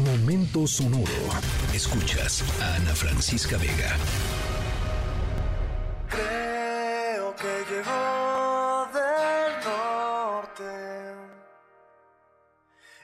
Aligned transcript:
Momento 0.00 0.66
sonoro. 0.66 1.10
Escuchas 1.74 2.44
a 2.60 2.74
Ana 2.76 2.94
Francisca 2.94 3.56
Vega. 3.56 3.96
Creo 6.08 7.34
que 7.34 7.64
llegó 7.68 8.86
del 8.94 9.52
norte. 9.64 10.72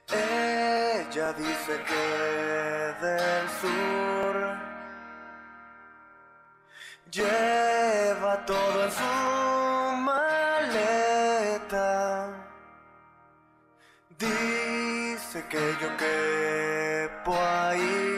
Ella 0.09 1.33
dice 1.33 1.83
que 1.89 3.05
del 3.05 3.49
sur. 3.61 4.35
Lleva 7.11 8.47
todo 8.47 8.85
en 8.85 8.93
su 8.93 9.34
Que 15.35 15.75
yo 15.83 15.89
quepo 15.97 17.35
ahí. 17.35 18.15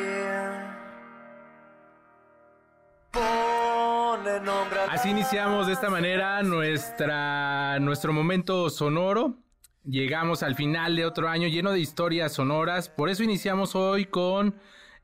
Así 4.91 5.09
iniciamos 5.09 5.67
de 5.67 5.73
esta 5.73 5.89
manera 5.89 6.43
nuestra, 6.43 7.79
nuestro 7.81 8.13
momento 8.13 8.69
sonoro. 8.69 9.39
Llegamos 9.85 10.43
al 10.43 10.57
final 10.57 10.95
de 10.95 11.07
otro 11.07 11.31
año 11.31 11.49
lleno 11.49 11.73
de 11.73 11.81
historias 11.81 12.35
sonoras. 12.35 12.91
Por 12.91 13.09
eso 13.09 13.23
iniciamos 13.23 13.75
hoy 13.75 14.05
con 14.05 14.55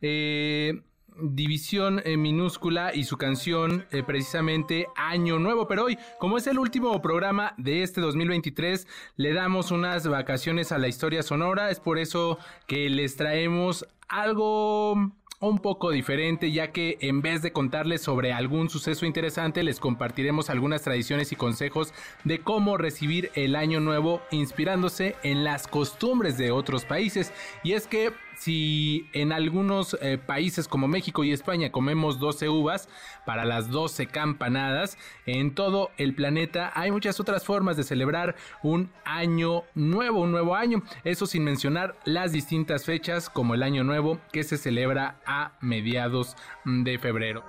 eh, 0.03 0.83
División 1.21 2.01
eh, 2.05 2.17
Minúscula 2.17 2.95
y 2.95 3.05
su 3.05 3.17
canción 3.17 3.87
eh, 3.91 4.03
precisamente 4.03 4.87
Año 4.97 5.39
Nuevo. 5.39 5.69
Pero 5.69 5.85
hoy, 5.85 5.99
como 6.19 6.39
es 6.39 6.47
el 6.47 6.59
último 6.59 7.01
programa 7.03 7.55
de 7.57 7.83
este 7.83 8.01
2023, 8.01 8.87
le 9.17 9.33
damos 9.33 9.71
unas 9.71 10.07
vacaciones 10.07 10.73
a 10.73 10.79
la 10.79 10.89
historia 10.89 11.23
sonora. 11.23 11.71
Es 11.71 11.81
por 11.81 11.99
eso 11.99 12.39
que 12.67 12.89
les 12.89 13.17
traemos 13.17 13.87
algo 14.09 15.13
un 15.43 15.59
poco 15.59 15.91
diferente, 15.91 16.53
ya 16.53 16.71
que 16.71 16.99
en 17.01 17.21
vez 17.21 17.43
de 17.43 17.53
contarles 17.53 18.01
sobre 18.01 18.33
algún 18.33 18.71
suceso 18.71 19.07
interesante, 19.07 19.65
les 19.65 19.81
compartiremos 19.81 20.51
algunas 20.51 20.83
tradiciones 20.83 21.33
y 21.33 21.37
consejos 21.37 21.93
de 22.23 22.39
cómo 22.39 22.77
recibir 22.77 23.33
el 23.35 23.57
año 23.57 23.81
nuevo 23.81 24.23
inspirándose 24.31 25.17
en 25.25 25.43
las 25.43 25.67
costumbres 25.67 26.39
de 26.39 26.53
otros 26.53 26.85
países. 26.85 27.33
Y 27.65 27.73
es 27.73 27.89
que 27.89 28.13
si 28.43 29.09
en 29.13 29.31
algunos 29.31 29.97
eh, 30.01 30.19
países 30.19 30.67
como 30.67 30.89
México 30.89 31.23
y 31.23 31.33
España 31.33 31.71
comemos 31.71 32.19
12 32.19 32.49
uvas 32.49 32.89
para 33.25 33.45
las 33.45 33.71
12 33.71 34.07
campanadas, 34.07 34.99
en 35.27 35.55
todo 35.55 35.91
el 35.97 36.15
planeta 36.15 36.73
hay 36.75 36.91
muchas 36.91 37.21
otras 37.21 37.45
formas 37.45 37.77
de 37.77 37.85
celebrar 37.85 38.35
un 38.65 38.91
año 39.05 39.63
nuevo, 39.75 40.21
un 40.21 40.33
nuevo 40.33 40.57
año. 40.57 40.83
Eso 41.05 41.27
sin 41.27 41.45
mencionar 41.45 41.97
las 42.05 42.33
distintas 42.33 42.85
fechas 42.85 43.31
como 43.31 43.55
el 43.55 43.63
año 43.63 43.85
nuevo 43.85 44.19
que 44.33 44.43
se 44.43 44.59
celebra 44.59 45.21
a 45.25 45.53
mediados 45.61 46.37
de 46.65 46.99
febrero. 46.99 47.45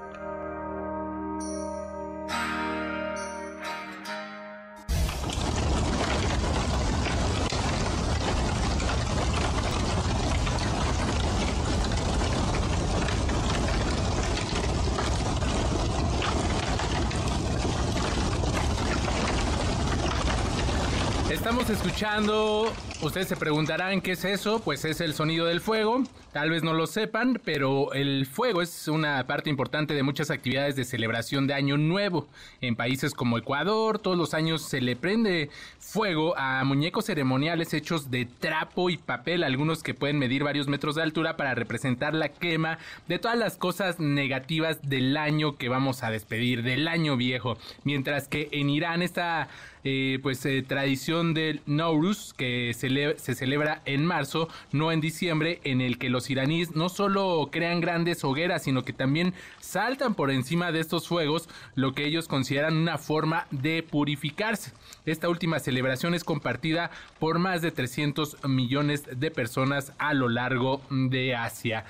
Estamos 21.43 21.69
escuchando, 21.69 22.71
ustedes 23.01 23.27
se 23.27 23.35
preguntarán 23.35 24.01
qué 24.01 24.11
es 24.11 24.23
eso, 24.25 24.59
pues 24.59 24.85
es 24.85 25.01
el 25.01 25.13
sonido 25.13 25.45
del 25.45 25.61
fuego, 25.61 26.03
tal 26.31 26.49
vez 26.49 26.63
no 26.63 26.73
lo 26.73 26.87
sepan, 26.87 27.41
pero 27.43 27.93
el 27.93 28.25
fuego 28.25 28.61
es 28.61 28.87
una 28.87 29.25
parte 29.27 29.49
importante 29.49 29.93
de 29.93 30.03
muchas 30.03 30.29
actividades 30.29 30.75
de 30.75 30.85
celebración 30.85 31.47
de 31.47 31.53
Año 31.53 31.77
Nuevo. 31.77 32.27
En 32.61 32.75
países 32.75 33.13
como 33.13 33.37
Ecuador, 33.37 33.99
todos 33.99 34.17
los 34.17 34.33
años 34.33 34.61
se 34.61 34.81
le 34.81 34.95
prende 34.95 35.49
fuego 35.79 36.37
a 36.37 36.63
muñecos 36.63 37.05
ceremoniales 37.05 37.73
hechos 37.73 38.11
de 38.11 38.25
trapo 38.25 38.89
y 38.89 38.97
papel, 38.97 39.43
algunos 39.43 39.83
que 39.83 39.93
pueden 39.93 40.19
medir 40.19 40.43
varios 40.43 40.67
metros 40.67 40.95
de 40.95 41.03
altura 41.03 41.37
para 41.37 41.55
representar 41.55 42.13
la 42.13 42.29
quema 42.29 42.77
de 43.07 43.19
todas 43.19 43.37
las 43.37 43.57
cosas 43.57 43.99
negativas 43.99 44.79
del 44.87 45.17
año 45.17 45.57
que 45.57 45.69
vamos 45.69 46.03
a 46.03 46.11
despedir, 46.11 46.63
del 46.63 46.87
año 46.87 47.17
viejo. 47.17 47.57
Mientras 47.83 48.27
que 48.27 48.49
en 48.51 48.69
Irán 48.69 49.01
esta 49.01 49.49
eh, 49.85 50.19
pues 50.23 50.45
eh, 50.45 50.63
tradición 50.65 51.33
del 51.33 51.59
Nowruz 51.65 52.33
que 52.33 52.73
se, 52.73 52.82
se 53.17 53.35
celebra 53.35 53.81
en 53.85 54.05
marzo, 54.05 54.49
no 54.71 54.91
en 54.91 55.01
diciembre, 55.01 55.59
en 55.63 55.81
el 55.81 55.97
que 55.97 56.09
los 56.09 56.29
iraníes 56.29 56.75
no 56.75 56.89
solo 56.89 57.49
crean 57.51 57.81
grandes 57.81 58.23
hogueras, 58.23 58.63
sino 58.63 58.83
que 58.83 58.93
también 58.93 59.33
saltan 59.59 60.15
por 60.15 60.31
encima 60.31 60.71
de 60.71 60.79
estos 60.79 61.07
fuegos, 61.07 61.49
lo 61.75 61.93
que 61.93 62.05
ellos 62.05 62.27
consideran 62.27 62.77
una 62.77 62.97
forma 62.97 63.47
de 63.51 63.83
purificarse. 63.83 64.71
Esta 65.05 65.29
última 65.29 65.59
celebración 65.59 66.13
es 66.13 66.23
compartida 66.23 66.91
por 67.19 67.39
más 67.39 67.61
de 67.61 67.71
300 67.71 68.37
millones 68.47 69.03
de 69.19 69.31
personas 69.31 69.93
a 69.97 70.13
lo 70.13 70.29
largo 70.29 70.81
de 70.89 71.35
Asia. 71.35 71.85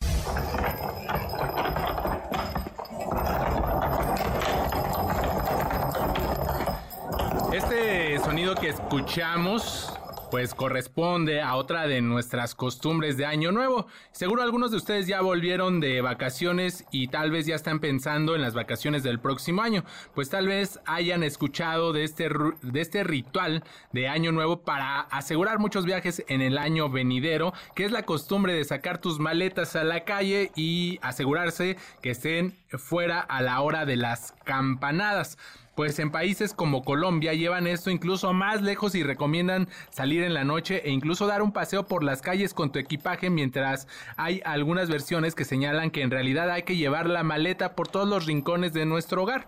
Este 7.53 8.17
sonido 8.17 8.55
que 8.55 8.69
escuchamos 8.69 9.92
pues 10.33 10.55
corresponde 10.55 11.41
a 11.41 11.55
otra 11.55 11.85
de 11.85 12.01
nuestras 12.01 12.55
costumbres 12.55 13.17
de 13.17 13.25
Año 13.27 13.51
Nuevo. 13.51 13.85
Seguro 14.11 14.41
algunos 14.41 14.71
de 14.71 14.77
ustedes 14.77 15.05
ya 15.05 15.21
volvieron 15.21 15.79
de 15.79 16.01
vacaciones 16.01 16.85
y 16.89 17.09
tal 17.09 17.29
vez 17.29 17.45
ya 17.45 17.53
están 17.53 17.79
pensando 17.79 18.33
en 18.33 18.41
las 18.41 18.55
vacaciones 18.55 19.03
del 19.03 19.19
próximo 19.19 19.61
año. 19.61 19.85
Pues 20.16 20.31
tal 20.31 20.47
vez 20.47 20.79
hayan 20.88 21.22
escuchado 21.22 21.93
de 21.93 22.03
este, 22.03 22.29
de 22.63 22.81
este 22.81 23.03
ritual 23.03 23.63
de 23.91 24.07
Año 24.07 24.31
Nuevo 24.31 24.61
para 24.61 25.01
asegurar 25.01 25.59
muchos 25.59 25.85
viajes 25.85 26.23
en 26.27 26.41
el 26.41 26.57
año 26.57 26.89
venidero, 26.89 27.53
que 27.75 27.85
es 27.85 27.91
la 27.91 28.01
costumbre 28.01 28.53
de 28.55 28.66
sacar 28.66 28.97
tus 28.97 29.19
maletas 29.19 29.75
a 29.75 29.83
la 29.83 30.03
calle 30.03 30.51
y 30.55 30.97
asegurarse 31.03 31.77
que 32.01 32.09
estén 32.09 32.55
fuera 32.78 33.19
a 33.19 33.41
la 33.41 33.61
hora 33.61 33.85
de 33.85 33.97
las 33.97 34.34
campanadas 34.44 35.38
pues 35.75 35.97
en 36.00 36.11
países 36.11 36.53
como 36.53 36.84
Colombia 36.84 37.34
llevan 37.34 37.67
esto 37.67 37.89
incluso 37.89 38.34
más 38.34 38.61
lejos 38.61 38.95
y 38.95 39.03
recomiendan 39.03 39.67
salir 39.89 40.23
en 40.23 40.34
la 40.34 40.44
noche 40.44 40.88
e 40.88 40.91
incluso 40.91 41.28
dar 41.28 41.41
un 41.41 41.51
paseo 41.51 41.88
por 41.88 42.03
las 42.03 42.22
calles 42.22 42.53
con 42.53 42.72
tu 42.72 42.79
equipaje 42.79 43.29
mientras 43.29 43.88
hay 44.17 44.41
algunas 44.45 44.89
versiones 44.89 45.35
que 45.35 45.45
señalan 45.45 45.91
que 45.91 46.01
en 46.01 46.11
realidad 46.11 46.51
hay 46.51 46.63
que 46.63 46.75
llevar 46.75 47.09
la 47.09 47.23
maleta 47.23 47.75
por 47.75 47.88
todos 47.88 48.07
los 48.07 48.25
rincones 48.25 48.73
de 48.73 48.85
nuestro 48.85 49.23
hogar. 49.23 49.47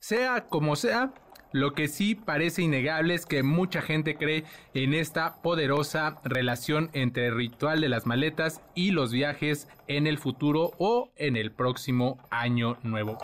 Sea 0.00 0.46
como 0.48 0.76
sea, 0.76 1.12
lo 1.52 1.72
que 1.72 1.88
sí 1.88 2.14
parece 2.14 2.62
innegable 2.62 3.14
es 3.14 3.26
que 3.26 3.42
mucha 3.42 3.82
gente 3.82 4.16
cree 4.16 4.44
en 4.74 4.94
esta 4.94 5.36
poderosa 5.42 6.16
relación 6.24 6.90
entre 6.92 7.26
el 7.28 7.36
ritual 7.36 7.80
de 7.80 7.88
las 7.88 8.06
maletas 8.06 8.60
y 8.74 8.90
los 8.90 9.12
viajes 9.12 9.68
en 9.86 10.06
el 10.06 10.18
futuro 10.18 10.72
o 10.78 11.10
en 11.16 11.36
el 11.36 11.50
próximo 11.50 12.18
año 12.30 12.76
nuevo. 12.82 13.18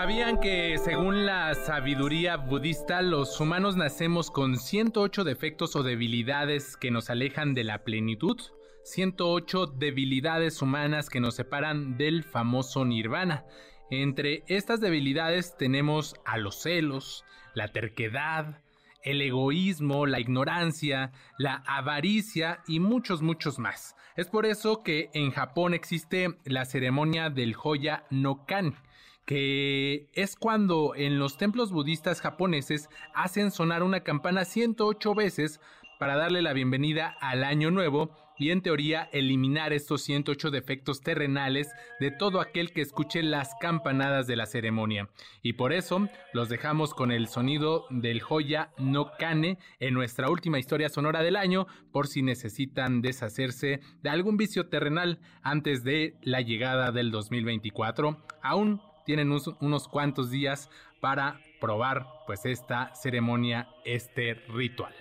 ¿Sabían 0.00 0.40
que 0.40 0.78
según 0.78 1.26
la 1.26 1.54
sabiduría 1.54 2.38
budista 2.38 3.02
los 3.02 3.38
humanos 3.38 3.76
nacemos 3.76 4.30
con 4.30 4.56
108 4.56 5.24
defectos 5.24 5.76
o 5.76 5.82
debilidades 5.82 6.78
que 6.78 6.90
nos 6.90 7.10
alejan 7.10 7.52
de 7.52 7.64
la 7.64 7.84
plenitud? 7.84 8.40
108 8.84 9.66
debilidades 9.66 10.62
humanas 10.62 11.10
que 11.10 11.20
nos 11.20 11.34
separan 11.34 11.98
del 11.98 12.24
famoso 12.24 12.86
nirvana. 12.86 13.44
Entre 13.90 14.42
estas 14.46 14.80
debilidades 14.80 15.58
tenemos 15.58 16.14
a 16.24 16.38
los 16.38 16.62
celos, 16.62 17.26
la 17.52 17.68
terquedad, 17.68 18.62
el 19.02 19.20
egoísmo, 19.20 20.06
la 20.06 20.18
ignorancia, 20.18 21.12
la 21.36 21.62
avaricia 21.66 22.60
y 22.66 22.80
muchos, 22.80 23.20
muchos 23.20 23.58
más. 23.58 23.96
Es 24.16 24.28
por 24.28 24.46
eso 24.46 24.82
que 24.82 25.10
en 25.12 25.30
Japón 25.30 25.74
existe 25.74 26.38
la 26.44 26.64
ceremonia 26.64 27.28
del 27.28 27.54
Hoya 27.62 28.06
no 28.08 28.46
Kan, 28.46 28.76
que 29.30 30.08
es 30.14 30.34
cuando 30.34 30.96
en 30.96 31.20
los 31.20 31.36
templos 31.36 31.70
budistas 31.70 32.20
japoneses 32.20 32.88
hacen 33.14 33.52
sonar 33.52 33.84
una 33.84 34.00
campana 34.00 34.44
108 34.44 35.14
veces 35.14 35.60
para 36.00 36.16
darle 36.16 36.42
la 36.42 36.52
bienvenida 36.52 37.16
al 37.20 37.44
año 37.44 37.70
nuevo 37.70 38.10
y 38.36 38.50
en 38.50 38.60
teoría 38.60 39.08
eliminar 39.12 39.72
estos 39.72 40.02
108 40.02 40.50
defectos 40.50 41.02
terrenales 41.02 41.68
de 42.00 42.10
todo 42.10 42.40
aquel 42.40 42.72
que 42.72 42.80
escuche 42.80 43.22
las 43.22 43.54
campanadas 43.60 44.26
de 44.26 44.34
la 44.34 44.46
ceremonia. 44.46 45.08
Y 45.42 45.52
por 45.52 45.72
eso 45.72 46.08
los 46.32 46.48
dejamos 46.48 46.92
con 46.92 47.12
el 47.12 47.28
sonido 47.28 47.86
del 47.90 48.22
joya 48.22 48.72
no 48.78 49.12
cane 49.16 49.58
en 49.78 49.94
nuestra 49.94 50.28
última 50.28 50.58
historia 50.58 50.88
sonora 50.88 51.22
del 51.22 51.36
año 51.36 51.68
por 51.92 52.08
si 52.08 52.22
necesitan 52.22 53.00
deshacerse 53.00 53.78
de 54.02 54.10
algún 54.10 54.36
vicio 54.36 54.68
terrenal 54.68 55.20
antes 55.42 55.84
de 55.84 56.16
la 56.22 56.40
llegada 56.40 56.90
del 56.90 57.12
2024. 57.12 58.26
Aún 58.42 58.80
tienen 59.10 59.36
unos 59.58 59.88
cuantos 59.88 60.30
días 60.30 60.70
para 61.00 61.40
probar 61.60 62.06
pues 62.28 62.46
esta 62.46 62.94
ceremonia, 62.94 63.66
este 63.84 64.34
ritual. 64.34 64.94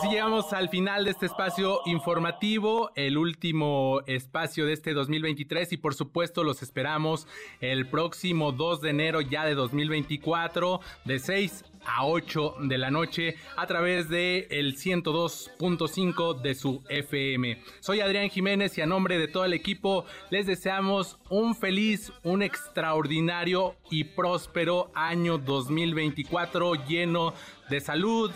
Así 0.00 0.08
llegamos 0.08 0.54
al 0.54 0.70
final 0.70 1.04
de 1.04 1.10
este 1.10 1.26
espacio 1.26 1.82
informativo, 1.84 2.90
el 2.94 3.18
último 3.18 4.00
espacio 4.06 4.64
de 4.64 4.72
este 4.72 4.94
2023 4.94 5.74
y 5.74 5.76
por 5.76 5.94
supuesto 5.94 6.42
los 6.42 6.62
esperamos 6.62 7.26
el 7.60 7.86
próximo 7.86 8.52
2 8.52 8.80
de 8.80 8.88
enero 8.88 9.20
ya 9.20 9.44
de 9.44 9.54
2024 9.54 10.80
de 11.04 11.18
6 11.18 11.64
a 11.84 12.06
8 12.06 12.54
de 12.62 12.78
la 12.78 12.90
noche 12.90 13.36
a 13.58 13.66
través 13.66 14.08
de 14.08 14.48
el 14.50 14.78
102.5 14.78 16.40
de 16.40 16.54
su 16.54 16.82
FM. 16.88 17.62
Soy 17.80 18.00
Adrián 18.00 18.30
Jiménez 18.30 18.78
y 18.78 18.80
a 18.80 18.86
nombre 18.86 19.18
de 19.18 19.28
todo 19.28 19.44
el 19.44 19.52
equipo 19.52 20.06
les 20.30 20.46
deseamos 20.46 21.18
un 21.28 21.54
feliz, 21.54 22.10
un 22.22 22.42
extraordinario 22.42 23.76
y 23.90 24.04
próspero 24.04 24.90
año 24.94 25.36
2024 25.36 26.86
lleno 26.86 27.34
de 27.68 27.80
salud, 27.80 28.30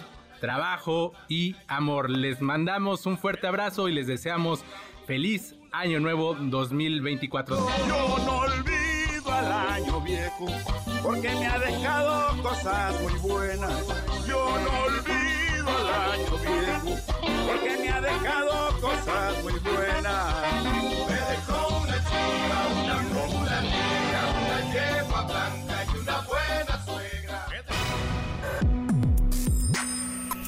trabajo 0.44 1.14
y 1.26 1.56
amor. 1.68 2.10
Les 2.10 2.42
mandamos 2.42 3.06
un 3.06 3.16
fuerte 3.16 3.46
abrazo 3.46 3.88
y 3.88 3.94
les 3.94 4.06
deseamos 4.06 4.62
feliz 5.06 5.54
año 5.72 6.00
nuevo 6.00 6.34
2024. 6.34 7.56
Yo 7.88 8.18
no 8.26 8.38
olvido 8.40 9.32
al 9.32 9.50
año 9.50 10.02
viejo 10.02 10.46
porque 11.02 11.30
me 11.30 11.46
ha 11.46 11.58
dejado 11.58 12.42
cosas 12.42 13.00
muy 13.00 13.14
buenas. 13.20 13.86
Yo 14.28 14.46
no 14.60 14.80
olvido 14.84 15.78
al 15.78 16.12
año 16.12 16.36
viejo 16.36 17.00
porque 17.46 17.76
me 17.78 17.88
ha 17.88 18.00
dejado 18.02 18.80
cosas 18.82 19.42
muy 19.44 19.58
buenas. 19.60 20.83